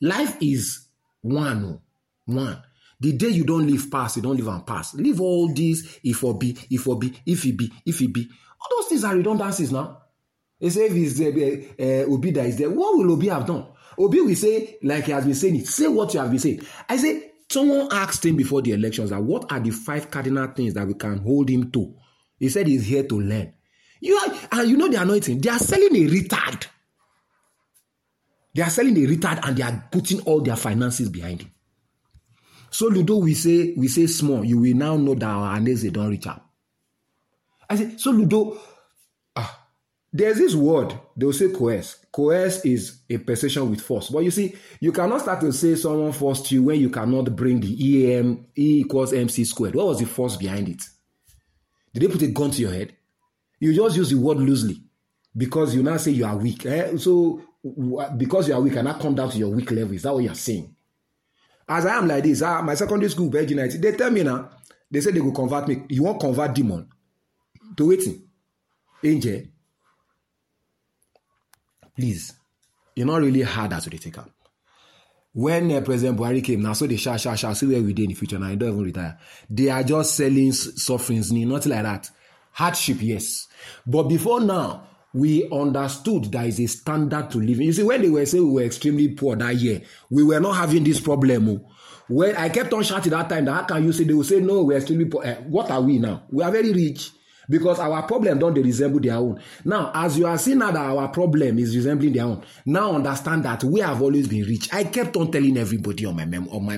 life 0.00 0.36
is 0.40 0.86
one. 1.20 1.64
oh, 1.64 1.80
One. 2.26 2.62
The 3.00 3.12
day 3.12 3.28
you 3.28 3.44
don't 3.44 3.66
live 3.66 3.90
past, 3.90 4.16
you 4.16 4.22
don't 4.22 4.36
live 4.36 4.46
and 4.48 4.66
pass. 4.66 4.94
Leave 4.94 5.20
all 5.20 5.52
these 5.52 5.98
if 6.04 6.22
or 6.22 6.36
be, 6.38 6.56
if 6.70 6.86
or 6.86 6.98
be, 6.98 7.12
if 7.26 7.44
it 7.46 7.56
be, 7.56 7.72
if 7.86 8.00
it 8.02 8.12
be. 8.12 8.28
All 8.60 8.76
those 8.78 8.88
things 8.88 9.04
are 9.04 9.16
redundancies 9.16 9.72
now. 9.72 10.02
They 10.60 10.68
say 10.68 10.86
if 10.86 10.92
it's 10.94 11.18
uh, 11.20 11.82
uh, 11.82 12.12
Obi 12.14 12.30
that 12.32 12.46
is 12.46 12.58
there, 12.58 12.68
what 12.70 12.96
will 12.98 13.10
Obi 13.12 13.28
have 13.28 13.46
done? 13.46 13.66
Obi 13.98 14.20
will 14.20 14.34
say, 14.36 14.76
like 14.82 15.04
he 15.06 15.12
has 15.12 15.24
been 15.24 15.34
saying 15.34 15.56
it, 15.56 15.66
say 15.66 15.88
what 15.88 16.12
you 16.12 16.20
have 16.20 16.30
been 16.30 16.38
saying. 16.38 16.60
I 16.88 16.98
say, 16.98 17.32
someone 17.48 17.88
asked 17.90 18.24
him 18.24 18.36
before 18.36 18.60
the 18.62 18.72
elections 18.72 19.10
that 19.10 19.22
what 19.22 19.50
are 19.50 19.58
the 19.60 19.70
five 19.70 20.10
cardinal 20.10 20.46
things 20.48 20.74
that 20.74 20.86
we 20.86 20.94
can 20.94 21.18
hold 21.18 21.48
him 21.48 21.70
to? 21.72 21.94
He 22.40 22.48
said 22.48 22.66
he's 22.66 22.86
here 22.86 23.04
to 23.04 23.20
learn. 23.20 23.52
You 24.00 24.16
are, 24.16 24.34
and 24.52 24.68
you 24.68 24.76
know 24.78 24.88
the 24.88 25.00
anointing. 25.00 25.40
They 25.40 25.50
are 25.50 25.58
selling 25.58 25.94
a 25.94 26.08
retard. 26.08 26.66
They 28.54 28.62
are 28.62 28.70
selling 28.70 28.96
a 28.96 29.06
retard 29.06 29.46
and 29.46 29.56
they 29.56 29.62
are 29.62 29.88
putting 29.92 30.20
all 30.22 30.40
their 30.40 30.56
finances 30.56 31.08
behind 31.08 31.42
him. 31.42 31.52
So 32.70 32.86
Ludo, 32.86 33.16
we 33.16 33.34
say 33.34 33.74
we 33.76 33.88
say 33.88 34.06
small. 34.06 34.44
You 34.44 34.58
will 34.58 34.74
now 34.74 34.96
know 34.96 35.14
that 35.14 35.26
our 35.26 35.54
hands 35.54 35.84
don't 35.90 36.08
reach 36.08 36.26
up. 36.26 36.48
I 37.68 37.76
say 37.76 37.96
so 37.96 38.10
Ludo. 38.10 38.58
Ah, 39.36 39.66
there's 40.12 40.38
this 40.38 40.54
word 40.54 40.98
they'll 41.16 41.32
say 41.32 41.50
coerce. 41.50 41.96
Coerce 42.10 42.64
is 42.64 43.00
a 43.08 43.18
possession 43.18 43.68
with 43.70 43.80
force. 43.80 44.08
But 44.08 44.20
you 44.20 44.30
see, 44.30 44.54
you 44.80 44.92
cannot 44.92 45.20
start 45.20 45.40
to 45.42 45.52
say 45.52 45.74
someone 45.74 46.12
forced 46.12 46.50
you 46.50 46.64
when 46.64 46.80
you 46.80 46.90
cannot 46.90 47.36
bring 47.36 47.60
the 47.60 48.16
EM 48.16 48.46
E 48.56 48.80
equals 48.80 49.12
MC 49.12 49.44
squared. 49.44 49.74
What 49.74 49.86
was 49.88 49.98
the 49.98 50.06
force 50.06 50.36
behind 50.36 50.68
it? 50.68 50.82
Did 51.92 52.02
they 52.02 52.08
put 52.08 52.22
a 52.22 52.28
gun 52.28 52.50
to 52.50 52.62
your 52.62 52.72
head? 52.72 52.94
You 53.58 53.74
just 53.74 53.96
use 53.96 54.10
the 54.10 54.16
word 54.18 54.38
loosely 54.38 54.82
because 55.36 55.74
you 55.74 55.82
now 55.82 55.96
say 55.96 56.12
you 56.12 56.24
are 56.24 56.36
weak. 56.36 56.64
Eh? 56.66 56.96
So 56.96 57.42
because 58.16 58.48
you 58.48 58.54
are 58.54 58.60
weak, 58.60 58.76
and 58.76 58.88
I 58.88 58.98
come 58.98 59.14
down 59.14 59.30
to 59.30 59.38
your 59.38 59.50
weak 59.50 59.70
level. 59.70 59.94
Is 59.94 60.02
that 60.02 60.14
what 60.14 60.24
you're 60.24 60.34
saying? 60.34 60.74
As 61.68 61.86
I 61.86 61.98
am 61.98 62.08
like 62.08 62.24
this, 62.24 62.42
ah, 62.42 62.62
my 62.62 62.74
secondary 62.74 63.10
school, 63.10 63.30
Virgin 63.30 63.58
United, 63.58 63.80
they 63.82 63.92
tell 63.92 64.10
me 64.10 64.22
now, 64.22 64.50
they 64.90 65.00
say 65.00 65.12
they 65.12 65.20
will 65.20 65.32
convert 65.32 65.68
me. 65.68 65.84
You 65.88 66.02
won't 66.02 66.20
convert 66.20 66.54
demon 66.54 66.88
to 67.76 67.88
waiting. 67.88 68.22
Angel. 69.04 69.42
Please. 71.94 72.32
You're 72.96 73.06
not 73.06 73.20
really 73.20 73.42
hard 73.42 73.72
as 73.72 73.84
they 73.84 73.96
take 73.98 74.18
up. 74.18 74.30
When 75.32 75.70
uh, 75.70 75.80
President 75.80 76.18
Buhari 76.18 76.42
came, 76.42 76.62
now 76.62 76.72
so 76.72 76.86
they 76.86 76.96
shall, 76.96 77.16
shall, 77.16 77.36
shall 77.36 77.54
see 77.54 77.66
where 77.66 77.80
we 77.82 77.92
did 77.92 78.04
in 78.04 78.08
the 78.10 78.14
future. 78.14 78.38
Now 78.38 78.48
I 78.48 78.56
don't 78.56 78.70
even 78.72 78.84
retire. 78.84 79.18
They 79.48 79.68
are 79.68 79.82
just 79.84 80.16
selling 80.16 80.52
sufferings, 80.52 81.30
nothing 81.32 81.72
like 81.72 81.82
that. 81.84 82.10
Hardship, 82.52 82.96
yes. 83.00 83.46
But 83.86 84.04
before 84.04 84.40
now, 84.40 84.88
we 85.12 85.48
understood 85.50 86.24
there 86.32 86.44
is 86.46 86.58
a 86.60 86.66
standard 86.66 87.30
to 87.30 87.38
living. 87.38 87.66
You 87.66 87.72
see, 87.72 87.82
when 87.84 88.02
they 88.02 88.08
were 88.08 88.26
saying 88.26 88.44
we 88.46 88.52
were 88.62 88.66
extremely 88.66 89.08
poor 89.08 89.36
that 89.36 89.54
year, 89.56 89.82
we 90.08 90.24
were 90.24 90.40
not 90.40 90.56
having 90.56 90.82
this 90.84 91.00
problem. 91.00 91.48
Oh. 91.48 91.70
When 92.08 92.36
I 92.36 92.48
kept 92.48 92.72
on 92.72 92.82
shouting 92.82 93.10
that 93.10 93.28
time, 93.28 93.44
that 93.44 93.52
how 93.52 93.62
can 93.64 93.84
you 93.84 93.92
say 93.92 94.04
they 94.04 94.14
will 94.14 94.24
say 94.24 94.40
no, 94.40 94.64
we're 94.64 94.78
extremely 94.78 95.04
poor. 95.04 95.24
Eh, 95.24 95.36
what 95.46 95.70
are 95.70 95.80
we 95.80 95.98
now? 95.98 96.24
We 96.30 96.42
are 96.42 96.50
very 96.50 96.72
rich 96.72 97.12
because 97.50 97.78
our 97.78 98.02
problem 98.04 98.38
don't 98.38 98.54
they 98.54 98.62
resemble 98.62 99.00
their 99.00 99.16
own. 99.16 99.38
Now, 99.64 99.90
as 99.94 100.18
you 100.18 100.26
are 100.26 100.38
seeing 100.38 100.58
now 100.58 100.70
that 100.70 100.80
our 100.80 101.08
problem 101.08 101.58
is 101.58 101.76
resembling 101.76 102.14
their 102.14 102.24
own, 102.24 102.42
now 102.64 102.94
understand 102.94 103.44
that 103.44 103.62
we 103.64 103.80
have 103.80 104.00
always 104.00 104.28
been 104.28 104.44
rich. 104.44 104.72
I 104.72 104.84
kept 104.84 105.16
on 105.16 105.30
telling 105.30 105.58
everybody 105.58 106.06
on 106.06 106.16
my 106.16 106.24
mem- 106.24 106.48
on 106.48 106.64
my 106.64 106.76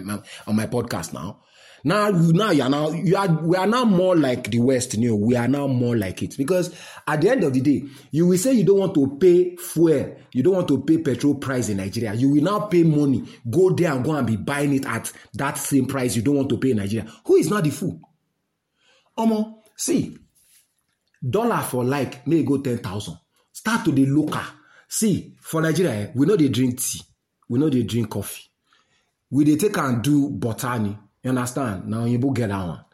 on 0.49 0.57
my 0.57 0.67
podcast 0.67 1.12
now 1.12 1.43
now, 1.85 2.11
now 2.11 2.50
you 2.50 2.62
are 2.62 2.69
now 2.69 2.91
you 2.91 3.17
are 3.17 3.29
we 3.29 3.57
are 3.57 3.67
now 3.67 3.85
more 3.85 4.17
like 4.17 4.50
the 4.50 4.61
West. 4.61 4.95
You 4.95 5.11
know, 5.11 5.17
we 5.17 5.35
are 5.37 5.49
now 5.49 5.67
more 5.67 5.97
like 5.97 6.23
it 6.23 6.37
because 6.37 6.73
at 7.09 7.21
the 7.21 7.31
end 7.31 7.43
of 7.43 7.52
the 7.52 7.61
day, 7.61 7.85
you 8.12 8.26
will 8.26 8.38
say 8.38 8.52
you 8.52 8.64
don't 8.64 8.79
want 8.79 8.95
to 8.95 9.17
pay 9.19 9.57
fuel, 9.57 10.17
you 10.33 10.43
don't 10.43 10.55
want 10.55 10.69
to 10.69 10.83
pay 10.83 10.99
petrol 10.99 11.35
price 11.35 11.69
in 11.69 11.79
Nigeria. 11.79 12.14
You 12.14 12.31
will 12.31 12.43
now 12.43 12.61
pay 12.67 12.85
money, 12.85 13.25
go 13.50 13.71
there 13.71 13.93
and 13.93 14.05
go 14.05 14.12
and 14.12 14.26
be 14.26 14.37
buying 14.37 14.73
it 14.75 14.87
at 14.87 15.12
that 15.35 15.59
same 15.59 15.87
price 15.87 16.14
you 16.14 16.23
don't 16.23 16.37
want 16.37 16.49
to 16.50 16.59
pay 16.59 16.71
in 16.71 16.76
Nigeria. 16.76 17.11
Who 17.26 17.37
is 17.37 17.50
not 17.50 17.64
the 17.64 17.71
fool? 17.71 18.00
Omo, 19.19 19.62
see, 19.76 20.17
dollar 21.29 21.62
for 21.62 21.85
like 21.85 22.26
may 22.26 22.43
go 22.43 22.59
ten 22.59 22.79
thousand. 22.79 23.19
Start 23.52 23.85
to 23.85 23.93
the 23.93 24.07
local. 24.07 24.41
See, 24.88 25.37
for 25.41 25.62
Nigeria, 25.62 26.11
we 26.14 26.26
know 26.26 26.37
they 26.37 26.49
drink 26.49 26.81
tea, 26.81 27.00
we 27.49 27.59
know 27.59 27.69
they 27.71 27.83
drink 27.83 28.11
coffee. 28.11 28.45
We 29.31 29.45
they 29.45 29.57
take 29.57 29.79
and 29.79 30.02
do 30.02 30.31
botany 30.31 30.99
you 31.23 31.31
understand? 31.31 31.87
Now 31.87 32.05
you 32.05 32.19
get 32.19 32.49
that 32.49 32.67
one. 32.67 32.85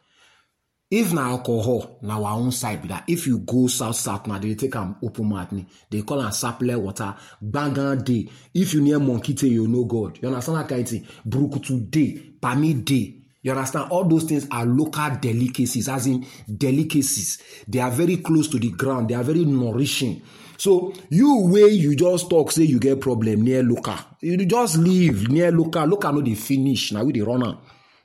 If 0.91 1.13
na 1.13 1.31
alcohol, 1.31 1.99
na 2.03 2.17
our 2.17 2.39
own 2.39 2.51
side 2.51 2.83
be 2.83 2.89
that. 2.89 3.05
If 3.07 3.27
you 3.27 3.41
go 3.41 3.67
south 3.67 3.97
south 3.97 4.27
now, 4.27 4.39
they 4.39 4.55
take 4.55 4.75
am 4.77 4.97
open 5.03 5.29
mouth 5.29 5.53
ni. 5.53 5.67
They 5.91 6.03
call 6.03 6.23
am 6.23 6.31
sapele 6.31 6.81
water, 6.81 7.15
bangan 7.43 8.03
day. 8.05 8.29
If 8.55 8.73
you 8.75 8.81
near 8.81 8.99
monkey 8.99 9.35
tail, 9.35 9.51
you 9.53 9.69
know 9.69 9.85
God. 9.85 10.19
You 10.23 10.29
understand 10.29 10.59
that 10.59 10.69
kind 10.69 10.81
of 10.83 10.89
thing? 10.89 11.07
Brukutu 11.27 11.91
day, 11.91 12.33
pami 12.41 12.85
day. 12.85 13.17
You 13.43 13.53
understand? 13.53 13.91
All 13.91 14.05
those 14.05 14.25
things 14.25 14.49
are 14.51 14.67
local 14.67 15.11
delicacies, 15.21 15.89
as 15.89 16.07
in 16.07 16.27
delicacies. 16.57 17.39
They 17.69 17.79
are 17.79 17.91
very 17.91 18.17
close 18.17 18.49
to 18.49 18.59
the 18.59 18.71
ground. 18.71 19.09
They 19.09 19.15
are 19.15 19.23
very 19.23 19.45
nourishing. 19.45 20.23
So 20.57 20.93
you 21.09 21.47
where 21.47 21.69
you 21.69 21.95
just 21.95 22.29
talk 22.29 22.51
say 22.51 22.65
you 22.65 22.81
get 22.81 23.01
problem 23.01 23.43
near 23.43 23.63
local. 23.63 23.95
You 24.21 24.45
just 24.45 24.77
leave 24.79 25.29
near 25.29 25.53
local. 25.53 25.87
Local 25.87 26.15
no 26.15 26.23
dey 26.23 26.35
finish. 26.35 26.91
Now 26.93 27.05
we 27.05 27.13
dey 27.13 27.21
run 27.21 27.45
am. 27.47 27.59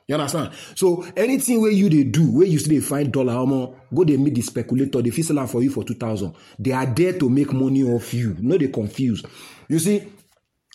You 0.06 0.14
understand? 0.14 0.50
So 0.76 1.04
anything 1.16 1.60
where 1.62 1.72
you 1.72 1.88
they 1.88 2.04
do, 2.04 2.30
where 2.30 2.46
you 2.46 2.58
still 2.60 2.80
find 2.82 3.10
dollar 3.12 3.32
omo, 3.32 3.74
go 3.92 4.04
they 4.04 4.16
meet 4.18 4.34
the 4.36 4.42
speculator, 4.42 5.02
they 5.02 5.10
fit 5.10 5.24
sell 5.24 5.44
for 5.48 5.62
you 5.62 5.70
for 5.70 5.82
two 5.82 5.94
thousand. 5.94 6.34
They 6.58 6.72
are 6.72 6.86
there 6.86 7.18
to 7.18 7.28
make 7.28 7.52
money 7.52 7.82
off 7.82 8.14
you. 8.14 8.36
No, 8.38 8.56
they 8.56 8.68
confuse. 8.68 9.24
You 9.66 9.78
see, 9.80 10.06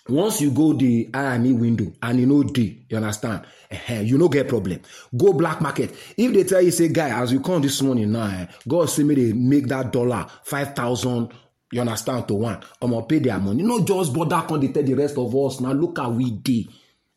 once 0.10 0.42
you 0.42 0.52
go 0.52 0.74
the 0.74 1.10
IME 1.14 1.60
window 1.60 1.94
and 2.02 2.20
you 2.20 2.26
know 2.26 2.44
day, 2.44 2.86
you 2.90 2.98
understand? 2.98 3.46
Uh 3.72 3.94
you 3.94 4.18
no 4.18 4.28
get 4.30 4.48
problem. 4.48 4.80
Go 5.16 5.34
black 5.34 5.62
market. 5.62 5.92
If 6.18 6.34
they 6.34 6.44
tell 6.44 6.62
you, 6.62 6.72
say, 6.72 6.90
guy, 6.90 7.10
as 7.22 7.32
you 7.32 7.40
come 7.40 7.62
this 7.62 7.82
morning 7.82 8.12
now, 8.12 8.26
eh, 8.28 8.48
God 8.68 8.90
say 8.90 9.04
me 9.04 9.16
they 9.16 9.34
make 9.34 9.68
that 9.68 9.92
dollar 9.92 10.26
five 10.44 10.76
thousand. 10.76 11.32
You 11.72 11.82
understand 11.82 12.28
to 12.30 12.34
one? 12.34 12.60
I'm 12.82 12.90
gonna 12.92 13.06
pay 13.06 13.20
their 13.20 13.38
money. 13.38 13.62
No 13.62 13.84
just 13.86 14.12
bother 14.14 14.44
come 14.48 14.60
they 14.62 14.70
tell 14.70 14.82
the 14.84 14.96
rest 14.96 15.18
of 15.18 15.36
us. 15.36 15.60
Now 15.60 15.72
look 15.72 15.98
how 16.00 16.10
we 16.10 16.32
day. 16.32 16.68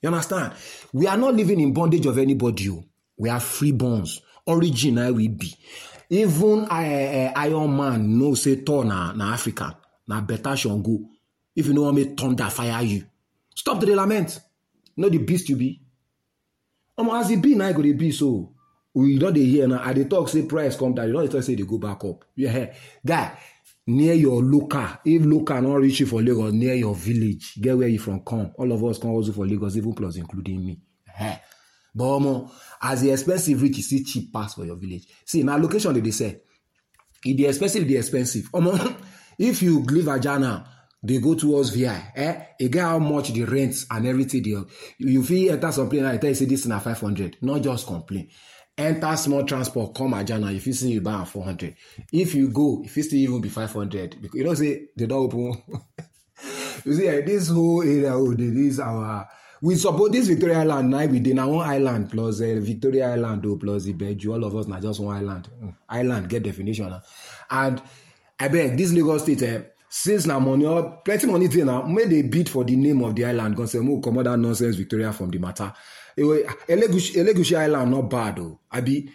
You 0.02 0.08
understand? 0.08 0.52
We 0.92 1.06
are 1.06 1.16
not 1.16 1.34
living 1.34 1.60
in 1.60 1.72
bondage 1.72 2.04
of 2.06 2.18
anybody. 2.18 2.68
oh. 2.68 2.84
We 3.16 3.30
are 3.30 3.40
free 3.40 3.72
bonds. 3.72 4.20
Origin 4.46 4.98
I 4.98 5.10
will 5.10 5.28
be. 5.28 5.54
Even 6.10 6.64
uh, 6.64 7.32
Iron 7.36 7.74
Man 7.76 8.18
no 8.18 8.34
say 8.34 8.56
Thor 8.56 8.84
na, 8.84 9.12
na 9.12 9.32
Africa. 9.32 9.78
Na 10.08 10.20
better 10.20 10.54
Shango. 10.56 10.98
If 11.56 11.66
you 11.66 11.72
know 11.74 11.82
want 11.82 11.96
me 11.96 12.04
thunder 12.14 12.50
fire 12.50 12.82
you. 12.82 13.04
Stop 13.54 13.80
the 13.80 13.94
lament. 13.94 14.40
You 14.96 15.02
know 15.04 15.08
the 15.08 15.18
beast 15.18 15.48
you 15.48 15.56
be. 15.56 15.81
Um, 16.98 17.10
as 17.10 17.30
it 17.30 17.40
be, 17.40 17.54
now 17.54 17.66
I 17.66 17.72
go 17.72 17.82
to 17.82 17.94
be 17.94 18.10
so. 18.12 18.52
We 18.94 19.18
don't 19.18 19.32
dey 19.32 19.44
hear 19.44 19.66
now. 19.66 19.80
I 19.82 19.92
dey 19.94 20.04
talk 20.04 20.28
say 20.28 20.42
price 20.42 20.76
come 20.76 20.94
down. 20.94 21.06
You 21.08 21.14
don't 21.14 21.30
talk 21.30 21.42
say 21.42 21.54
they 21.54 21.62
go 21.62 21.78
back 21.78 22.04
up. 22.04 22.24
Yeah, 22.36 22.72
guy. 23.04 23.38
Near 23.86 24.14
your 24.14 24.40
local, 24.42 24.86
if 25.04 25.24
local 25.24 25.60
not 25.60 25.74
reach 25.80 25.98
you 26.00 26.06
for 26.06 26.22
Lagos, 26.22 26.52
near 26.52 26.74
your 26.74 26.94
village, 26.94 27.54
get 27.60 27.76
where 27.76 27.88
you 27.88 27.98
from 27.98 28.20
come. 28.20 28.52
All 28.56 28.70
of 28.70 28.84
us 28.84 28.98
come 28.98 29.10
also 29.10 29.32
for 29.32 29.44
Lagos, 29.44 29.76
even 29.76 29.92
plus 29.92 30.16
including 30.16 30.64
me. 30.64 30.78
Eh. 31.18 31.36
But 31.92 32.04
omo, 32.04 32.48
as 32.80 33.02
the 33.02 33.10
expensive 33.10 33.60
reach, 33.60 33.78
you 33.78 33.82
see 33.82 34.04
cheap 34.04 34.32
pass 34.32 34.54
for 34.54 34.64
your 34.64 34.76
village. 34.76 35.06
See, 35.26 35.42
now 35.42 35.56
location 35.56 35.92
they 35.94 36.00
dey 36.00 36.12
sell. 36.12 36.32
If 37.24 37.36
the 37.36 37.46
expensive, 37.46 37.88
the 37.88 37.96
expensive. 37.96 38.44
Omo, 38.52 38.96
if 39.38 39.62
you 39.62 39.80
leave 39.82 40.04
Ajana, 40.04 40.64
they 41.02 41.18
go 41.18 41.34
towards 41.34 41.70
VI. 41.70 42.12
Eh? 42.14 42.42
You 42.60 42.68
get 42.68 42.82
how 42.82 42.98
much 42.98 43.32
the 43.32 43.44
rents 43.44 43.86
and 43.90 44.06
everything 44.06 44.42
there. 44.42 44.64
You 44.98 45.22
feel 45.24 45.52
enter 45.52 45.72
some 45.72 45.88
place 45.88 46.00
and 46.00 46.08
I 46.10 46.16
tell 46.18 46.30
you 46.30 46.34
say 46.36 46.44
this 46.44 46.60
is 46.60 46.66
na 46.66 46.78
500. 46.78 47.38
Not 47.42 47.62
just 47.62 47.86
complain. 47.86 48.28
Enter 48.78 49.16
small 49.16 49.44
transport, 49.44 49.94
come 49.94 50.12
Ajana, 50.14 50.52
you 50.52 50.72
see 50.72 50.92
you 50.92 51.00
buy 51.00 51.12
am 51.12 51.26
400. 51.26 51.76
If 52.12 52.34
you 52.34 52.48
go, 52.48 52.82
if 52.84 52.96
it 52.96 53.02
still 53.02 53.18
even 53.18 53.40
be 53.40 53.48
500. 53.48 54.22
Because 54.22 54.38
you 54.38 54.44
know 54.44 54.54
say 54.54 54.86
they 54.96 55.06
don't 55.06 55.24
open. 55.24 55.62
you 56.84 56.94
see, 56.94 57.06
eh, 57.08 57.20
this 57.20 57.48
whole 57.48 57.82
area, 57.82 58.14
oh, 58.14 58.32
this 58.34 58.78
our 58.78 59.28
we 59.62 59.76
suppose 59.76 60.10
this 60.10 60.26
Victoria 60.26 60.58
Island 60.60 60.90
now 60.90 61.06
we 61.06 61.20
dey 61.20 61.32
na 61.34 61.46
one 61.46 61.66
island 61.68 62.10
plus 62.10 62.40
uh, 62.40 62.58
Victoria 62.60 63.12
Island 63.12 63.46
oh, 63.46 63.56
plus 63.56 63.86
Ibeju 63.86 64.32
all 64.34 64.44
of 64.44 64.56
us 64.56 64.66
na 64.66 64.80
just 64.80 64.98
one 64.98 65.16
island 65.16 65.48
mm. 65.62 65.72
island 65.88 66.28
get 66.28 66.42
definition 66.42 66.90
na 66.90 67.00
and 67.48 67.80
abeg 68.40 68.76
this 68.76 68.92
Lagos 68.92 69.22
state 69.22 69.42
eh, 69.42 69.60
since 69.94 70.24
na 70.26 70.40
money 70.40 70.64
or 70.64 71.02
plenty 71.04 71.26
money 71.26 71.48
dey 71.48 71.64
na 71.64 71.82
make 71.86 72.08
dey 72.08 72.22
bid 72.22 72.48
for 72.48 72.64
the 72.64 72.74
name 72.74 73.02
of 73.04 73.14
the 73.14 73.26
island. 73.26 73.54
Because 73.54 73.72
say 73.72 73.78
make 73.80 73.96
we 73.96 74.00
comot 74.00 74.24
that 74.24 74.38
nonsense 74.38 74.74
Victoria 74.76 75.12
from 75.12 75.30
the 75.30 75.38
matter. 75.38 75.70
Elegushi, 76.16 77.16
Elegushi 77.16 77.58
Island 77.58 77.90
not 77.90 78.08
bad 78.08 78.38
o 78.38 78.58
abi 78.70 79.10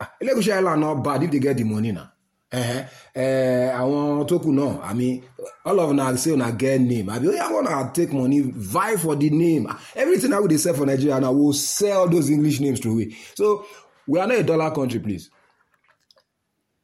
ah, 0.00 0.12
Elegushi 0.22 0.52
Island 0.54 0.82
not 0.82 0.96
bad 1.02 1.22
if 1.22 1.30
they 1.30 1.38
get 1.38 1.56
the 1.56 1.64
money 1.64 1.92
na. 1.92 2.06
Eh, 2.52 2.84
eh, 3.14 3.72
àwọn 3.74 4.26
tó 4.28 4.38
kù 4.38 4.52
náà 4.52 4.82
àmì 4.84 5.22
all 5.64 5.80
of 5.80 5.90
una 5.90 6.14
say 6.18 6.32
una 6.32 6.52
get 6.52 6.78
name. 6.82 7.08
I 7.08 7.18
be 7.18 7.28
oh 7.28 7.50
wanna 7.54 7.90
take 7.94 8.12
money 8.12 8.40
vie 8.42 8.98
for 8.98 9.16
the 9.16 9.30
name. 9.30 9.66
Everything 9.96 10.34
i 10.34 10.38
would 10.40 10.60
sell 10.60 10.74
for 10.74 10.84
nigeria 10.84 11.18
now 11.20 11.32
will 11.32 11.54
sell 11.54 12.06
those 12.06 12.28
english 12.28 12.60
names 12.60 12.80
through 12.80 12.92
away 12.92 13.16
so 13.34 13.64
we 14.06 14.20
are 14.20 14.26
not 14.26 14.36
a 14.38 14.42
dollar 14.42 14.70
country 14.74 15.00
please. 15.00 15.30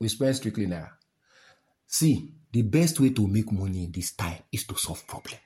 We 0.00 0.08
spend 0.08 0.34
strictly 0.36 0.66
naira. 0.66 0.88
See 1.86 2.37
the 2.52 2.62
best 2.62 3.00
way 3.00 3.10
to 3.10 3.26
make 3.26 3.50
money 3.52 3.84
in 3.84 3.92
this 3.92 4.12
time 4.14 4.38
is 4.52 4.66
to 4.66 4.76
solve 4.76 5.06
problem. 5.06 5.38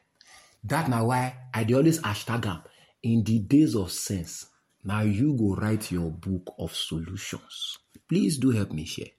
That 0.65 0.89
now 0.89 1.07
why 1.07 1.35
i 1.53 1.65
dey 1.65 1.75
always 1.75 2.01
hashtag 2.01 2.47
am 2.47 2.63
in 3.03 3.25
the 3.25 3.41
days 3.41 3.75
of 3.75 3.91
sense 3.91 4.47
now 4.85 5.03
you 5.03 5.37
go 5.37 5.55
write 5.55 5.91
your 5.93 6.11
book 6.11 6.55
of 6.59 6.75
solutions. 6.75 7.79
Please 8.09 8.39
do 8.39 8.51
help 8.51 8.73
me 8.73 8.85
share. 8.85 9.11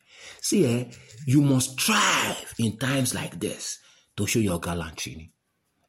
See 0.42 0.66
eh 0.66 0.86
you 1.26 1.42
must 1.42 1.80
strive 1.80 2.54
in 2.60 2.78
times 2.78 3.14
like 3.14 3.40
this 3.40 3.80
to 4.18 4.28
show 4.28 4.40
your 4.40 4.60
gallantry. 4.60 5.32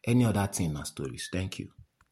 Any 0.07 0.25
other 0.25 0.47
thing 0.47 0.73
na 0.75 0.83
stories. 0.85 1.29
Thank 1.33 1.59
you 1.59 1.74